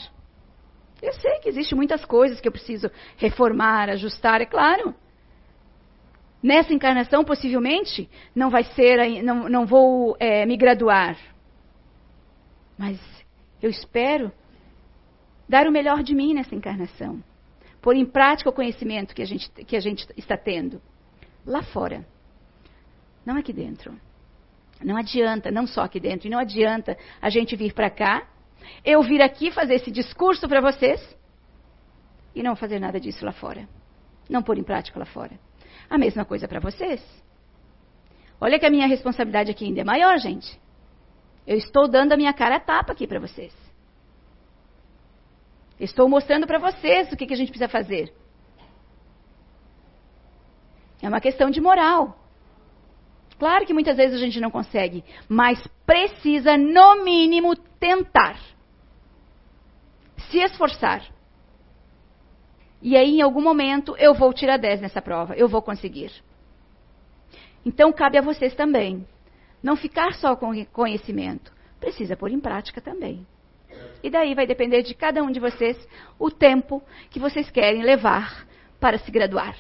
[1.02, 4.94] Eu sei que existem muitas coisas que eu preciso reformar, ajustar, é claro.
[6.42, 11.18] Nessa encarnação, possivelmente, não vai ser, não, não vou é, me graduar.
[12.78, 12.98] Mas
[13.60, 14.32] eu espero
[15.46, 17.22] dar o melhor de mim nessa encarnação.
[17.82, 20.80] Pôr em prática o conhecimento que a gente, que a gente está tendo.
[21.44, 22.06] Lá fora.
[23.26, 23.94] Não aqui dentro.
[24.82, 28.26] Não adianta, não só aqui dentro, e não adianta a gente vir para cá,
[28.84, 31.00] eu vir aqui fazer esse discurso para vocês
[32.34, 33.68] e não fazer nada disso lá fora.
[34.28, 35.38] Não pôr em prática lá fora.
[35.88, 37.02] A mesma coisa para vocês.
[38.40, 40.60] Olha que a minha responsabilidade aqui ainda é maior, gente.
[41.46, 43.54] Eu estou dando a minha cara a tapa aqui para vocês.
[45.78, 48.12] Estou mostrando para vocês o que, que a gente precisa fazer.
[51.02, 52.18] É uma questão de moral.
[53.44, 58.40] Claro que muitas vezes a gente não consegue, mas precisa, no mínimo, tentar.
[60.30, 61.06] Se esforçar.
[62.80, 66.10] E aí, em algum momento, eu vou tirar 10 nessa prova, eu vou conseguir.
[67.66, 69.06] Então, cabe a vocês também.
[69.62, 73.26] Não ficar só com conhecimento, precisa pôr em prática também.
[74.02, 75.76] E daí vai depender de cada um de vocês
[76.18, 78.46] o tempo que vocês querem levar
[78.80, 79.54] para se graduar.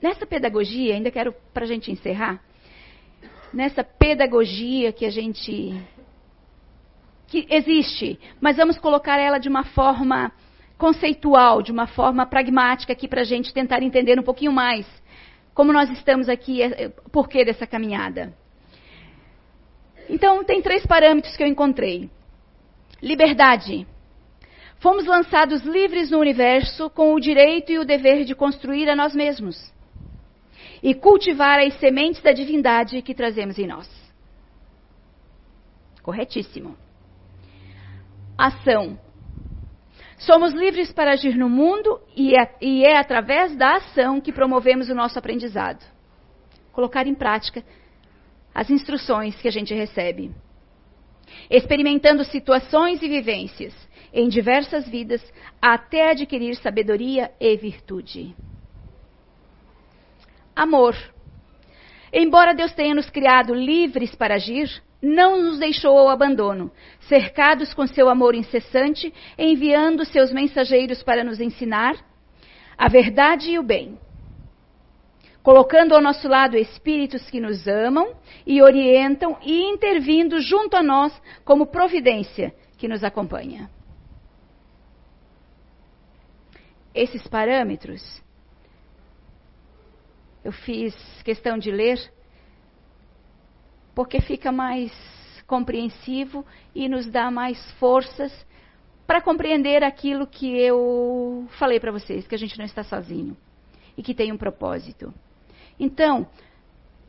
[0.00, 2.40] Nessa pedagogia, ainda quero para a gente encerrar,
[3.52, 5.74] nessa pedagogia que a gente.
[7.26, 10.32] que existe, mas vamos colocar ela de uma forma
[10.78, 14.86] conceitual, de uma forma pragmática aqui para a gente tentar entender um pouquinho mais
[15.52, 18.32] como nós estamos aqui, é, é, o porquê dessa caminhada.
[20.08, 22.08] Então, tem três parâmetros que eu encontrei:
[23.02, 23.84] liberdade.
[24.78, 29.12] Fomos lançados livres no universo com o direito e o dever de construir a nós
[29.12, 29.76] mesmos
[30.82, 33.88] e cultivar as sementes da divindade que trazemos em nós.
[36.02, 36.76] Corretíssimo.
[38.36, 38.98] Ação.
[40.18, 44.88] Somos livres para agir no mundo e é, e é através da ação que promovemos
[44.88, 45.84] o nosso aprendizado.
[46.72, 47.62] Colocar em prática
[48.54, 50.32] as instruções que a gente recebe.
[51.50, 53.74] Experimentando situações e vivências
[54.12, 55.22] em diversas vidas
[55.60, 58.34] até adquirir sabedoria e virtude
[60.58, 60.96] amor.
[62.12, 66.72] Embora Deus tenha nos criado livres para agir, não nos deixou ao abandono,
[67.08, 71.94] cercados com seu amor incessante, enviando seus mensageiros para nos ensinar
[72.76, 73.98] a verdade e o bem.
[75.42, 81.12] Colocando ao nosso lado espíritos que nos amam e orientam e intervindo junto a nós
[81.44, 83.70] como providência que nos acompanha.
[86.92, 88.02] Esses parâmetros
[90.44, 91.98] eu fiz questão de ler,
[93.94, 94.92] porque fica mais
[95.46, 98.32] compreensivo e nos dá mais forças
[99.06, 103.36] para compreender aquilo que eu falei para vocês, que a gente não está sozinho
[103.96, 105.12] e que tem um propósito.
[105.80, 106.26] Então,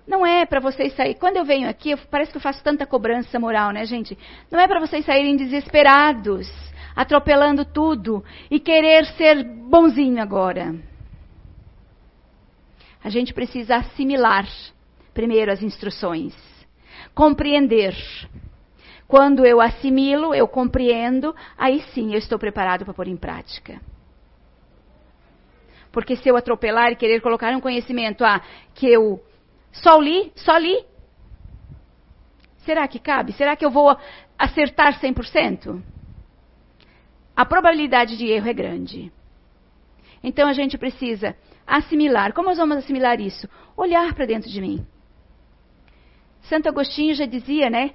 [0.08, 1.20] não é para vocês saírem.
[1.20, 4.18] Quando eu venho aqui, eu, parece que eu faço tanta cobrança moral, né, gente?
[4.50, 6.50] Não é para vocês saírem desesperados,
[6.96, 10.89] atropelando tudo e querer ser bonzinho agora
[13.04, 14.48] a gente precisa assimilar
[15.14, 16.34] primeiro as instruções,
[17.14, 17.96] compreender.
[19.08, 23.82] Quando eu assimilo, eu compreendo, aí sim eu estou preparado para pôr em prática.
[25.92, 28.42] Porque se eu atropelar e querer colocar um conhecimento ah,
[28.76, 29.24] que eu
[29.72, 30.32] Só li?
[30.36, 30.86] Só li?
[32.66, 33.34] Será que cabe?
[33.34, 33.98] Será que eu vou
[34.38, 35.82] acertar 100%?
[37.36, 39.12] A probabilidade de erro é grande.
[40.24, 41.36] Então a gente precisa
[41.70, 42.34] assimilar.
[42.34, 43.48] Como nós vamos assimilar isso?
[43.78, 44.86] Olhar para dentro de mim.
[46.42, 47.92] Santo Agostinho já dizia, né?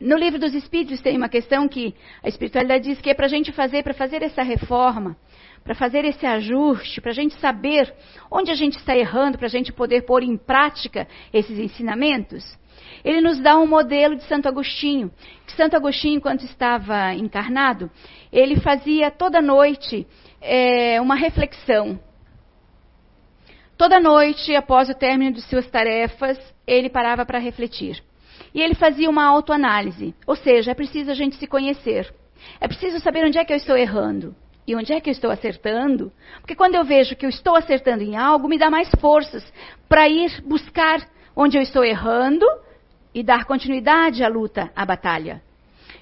[0.00, 1.94] No livro dos Espíritos tem uma questão que
[2.24, 5.16] a espiritualidade diz que é para a gente fazer, para fazer essa reforma,
[5.62, 7.94] para fazer esse ajuste, para a gente saber
[8.28, 12.58] onde a gente está errando, para a gente poder pôr em prática esses ensinamentos.
[13.04, 15.10] Ele nos dá um modelo de Santo Agostinho.
[15.46, 17.90] Que Santo Agostinho, enquanto estava encarnado,
[18.32, 20.06] ele fazia toda noite
[20.40, 22.00] é, uma reflexão.
[23.82, 28.00] Toda noite, após o término de suas tarefas, ele parava para refletir.
[28.54, 30.14] E ele fazia uma autoanálise.
[30.24, 32.14] Ou seja, é preciso a gente se conhecer.
[32.60, 34.36] É preciso saber onde é que eu estou errando
[34.68, 36.12] e onde é que eu estou acertando.
[36.38, 39.42] Porque quando eu vejo que eu estou acertando em algo, me dá mais forças
[39.88, 41.04] para ir buscar
[41.34, 42.46] onde eu estou errando
[43.12, 45.42] e dar continuidade à luta, à batalha.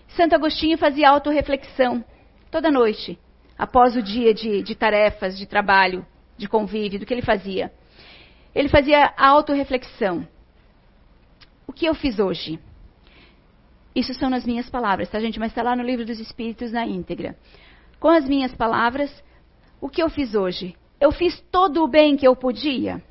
[0.08, 2.04] Santo Agostinho fazia autorreflexão
[2.50, 3.18] toda noite,
[3.56, 6.04] após o dia de, de tarefas, de trabalho,
[6.40, 7.72] de convívio, do que ele fazia.
[8.54, 10.26] Ele fazia a autorreflexão.
[11.66, 12.58] O que eu fiz hoje?
[13.94, 15.38] Isso são nas minhas palavras, tá, gente?
[15.38, 17.36] Mas está lá no livro dos Espíritos na íntegra.
[18.00, 19.10] Com as minhas palavras,
[19.80, 20.74] o que eu fiz hoje?
[21.00, 23.02] Eu fiz todo o bem que eu podia?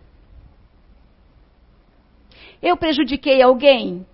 [2.62, 4.06] Eu prejudiquei alguém?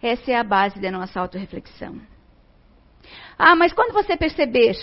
[0.00, 2.00] Essa é a base da nossa autorreflexão.
[3.38, 4.76] Ah, mas quando você perceber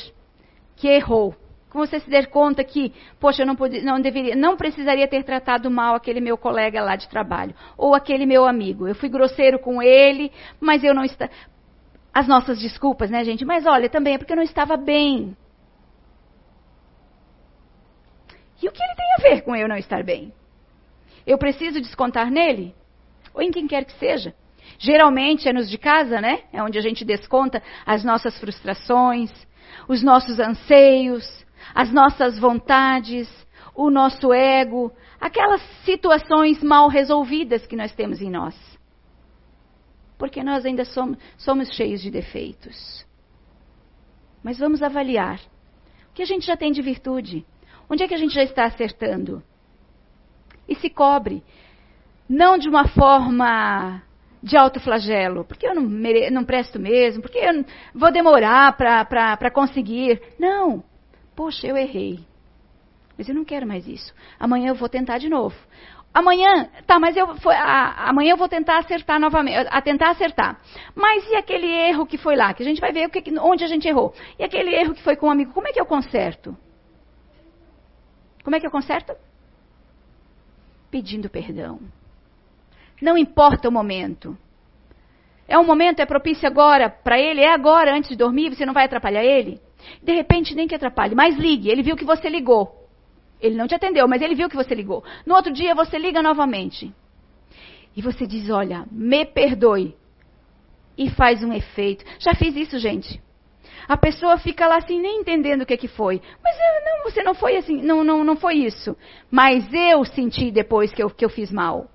[0.76, 1.36] que errou,
[1.78, 5.72] você se der conta que, poxa, eu não, podia, não, deveria, não precisaria ter tratado
[5.72, 8.88] mal aquele meu colega lá de trabalho, ou aquele meu amigo.
[8.88, 11.32] Eu fui grosseiro com ele, mas eu não estava.
[12.14, 13.46] As nossas desculpas, né, gente?
[13.46, 15.36] Mas olha, também é porque eu não estava bem.
[18.62, 20.34] E o que ele tem a ver com eu não estar bem?
[21.26, 22.76] Eu preciso descontar nele?
[23.34, 24.36] Ou em quem quer que seja?
[24.78, 26.42] Geralmente é nos de casa, né?
[26.52, 29.32] É onde a gente desconta as nossas frustrações,
[29.88, 33.30] os nossos anseios, as nossas vontades,
[33.74, 38.56] o nosso ego, aquelas situações mal resolvidas que nós temos em nós.
[40.18, 43.06] Porque nós ainda somos, somos cheios de defeitos.
[44.44, 45.40] Mas vamos avaliar.
[46.10, 47.46] O que a gente já tem de virtude?
[47.90, 49.42] Onde é que a gente já está acertando?
[50.68, 51.44] E se cobre.
[52.28, 54.02] Não de uma forma
[54.42, 56.30] de autoflagelo, porque eu não, mere...
[56.32, 60.22] não presto mesmo, porque eu vou demorar para conseguir.
[60.40, 60.84] Não.
[61.42, 62.20] Poxa, eu errei.
[63.18, 64.14] Mas eu não quero mais isso.
[64.40, 65.56] Amanhã eu vou tentar de novo.
[66.14, 70.62] Amanhã, tá, mas eu foi, a, amanhã eu vou tentar acertar novamente, a tentar acertar.
[70.94, 73.68] Mas e aquele erro que foi lá, que a gente vai ver que, onde a
[73.68, 74.14] gente errou.
[74.38, 76.56] E aquele erro que foi com um amigo, como é que eu conserto?
[78.44, 79.16] Como é que eu conserto?
[80.92, 81.80] Pedindo perdão.
[83.02, 84.38] Não importa o momento.
[85.48, 88.76] É um momento, é propício agora para ele, é agora, antes de dormir, você não
[88.76, 89.60] vai atrapalhar ele?
[90.02, 92.88] De repente, nem que atrapalhe, mas ligue, ele viu que você ligou.
[93.40, 95.04] Ele não te atendeu, mas ele viu que você ligou.
[95.26, 96.94] No outro dia, você liga novamente.
[97.96, 99.96] E você diz: Olha, me perdoe.
[100.98, 102.06] E faz um efeito.
[102.20, 103.22] Já fiz isso, gente.
[103.88, 106.22] A pessoa fica lá assim, nem entendendo o que, que foi.
[106.44, 106.56] Mas
[106.86, 108.96] não, você não foi assim, não, não, não foi isso.
[109.30, 111.90] Mas eu senti depois que eu, que eu fiz mal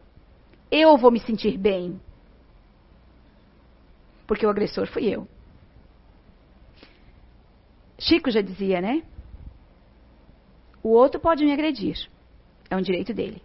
[0.70, 2.00] eu vou me sentir bem.
[4.26, 5.28] Porque o agressor fui eu.
[7.98, 9.02] Chico já dizia, né?
[10.82, 11.96] O outro pode me agredir.
[12.70, 13.42] É um direito dele.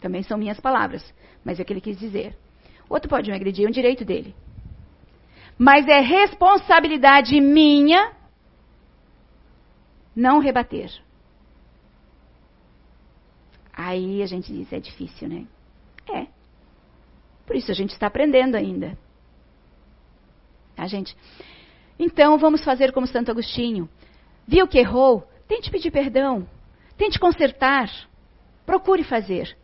[0.00, 1.14] Também são minhas palavras,
[1.44, 2.36] mas é o que ele quis dizer.
[2.88, 4.34] O outro pode me agredir, é um direito dele.
[5.58, 8.12] Mas é responsabilidade minha
[10.16, 10.90] não rebater.
[13.72, 15.46] Aí a gente diz, é difícil, né?
[16.12, 16.26] É.
[17.46, 18.98] Por isso a gente está aprendendo ainda.
[20.76, 21.16] A gente.
[22.02, 23.86] Então vamos fazer como Santo Agostinho.
[24.48, 25.28] Viu que errou?
[25.46, 26.48] Tente pedir perdão.
[26.96, 27.90] Tente consertar.
[28.64, 29.54] Procure fazer.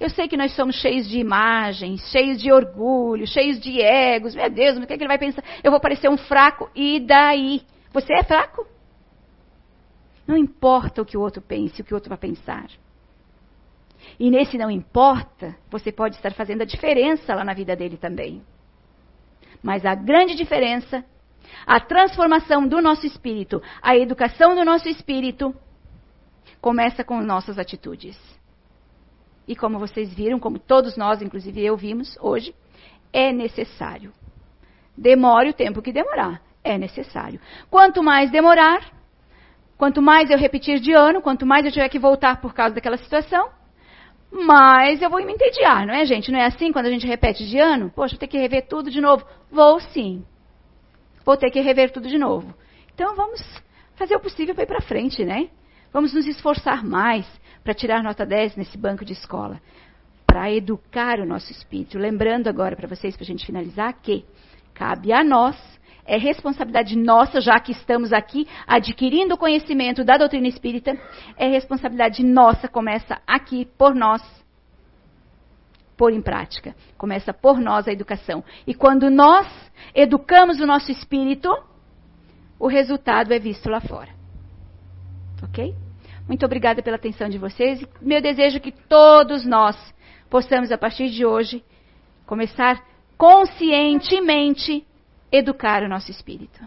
[0.00, 4.34] Eu sei que nós somos cheios de imagens, cheios de orgulho, cheios de egos.
[4.34, 5.44] Meu Deus, o que, é que ele vai pensar?
[5.62, 6.70] Eu vou parecer um fraco.
[6.74, 7.60] E daí?
[7.92, 8.66] Você é fraco?
[10.26, 12.66] Não importa o que o outro pense, o que o outro vai pensar.
[14.18, 18.42] E nesse não importa, você pode estar fazendo a diferença lá na vida dele também.
[19.62, 21.04] Mas a grande diferença,
[21.66, 25.54] a transformação do nosso espírito, a educação do nosso espírito,
[26.60, 28.18] começa com nossas atitudes.
[29.46, 32.54] E como vocês viram, como todos nós, inclusive eu, vimos hoje,
[33.12, 34.12] é necessário.
[34.96, 37.40] Demore o tempo que demorar, é necessário.
[37.70, 38.94] Quanto mais demorar,
[39.76, 42.96] Quanto mais eu repetir de ano, quanto mais eu tiver que voltar por causa daquela
[42.96, 43.50] situação,
[44.30, 46.30] mais eu vou me entediar, não é, gente?
[46.30, 47.90] Não é assim quando a gente repete de ano?
[47.90, 49.24] Poxa, vou ter que rever tudo de novo.
[49.50, 50.24] Vou sim.
[51.24, 52.54] Vou ter que rever tudo de novo.
[52.94, 53.40] Então vamos
[53.96, 55.48] fazer o possível para ir para frente, né?
[55.92, 57.26] Vamos nos esforçar mais
[57.62, 59.60] para tirar nota 10 nesse banco de escola,
[60.26, 61.98] para educar o nosso espírito.
[61.98, 64.24] Lembrando agora para vocês, para a gente finalizar, que
[64.74, 65.56] cabe a nós
[66.06, 70.96] é responsabilidade nossa, já que estamos aqui adquirindo o conhecimento da doutrina espírita,
[71.36, 74.22] é responsabilidade nossa, começa aqui por nós,
[75.96, 76.74] pôr em prática.
[76.96, 78.42] Começa por nós a educação.
[78.66, 79.46] E quando nós
[79.94, 81.48] educamos o nosso espírito,
[82.58, 84.10] o resultado é visto lá fora.
[85.42, 85.74] Ok?
[86.26, 87.84] Muito obrigada pela atenção de vocês.
[88.00, 89.76] Meu desejo é que todos nós
[90.30, 91.62] possamos, a partir de hoje,
[92.26, 92.82] começar
[93.16, 94.86] conscientemente
[95.30, 96.60] educar o nosso espírito.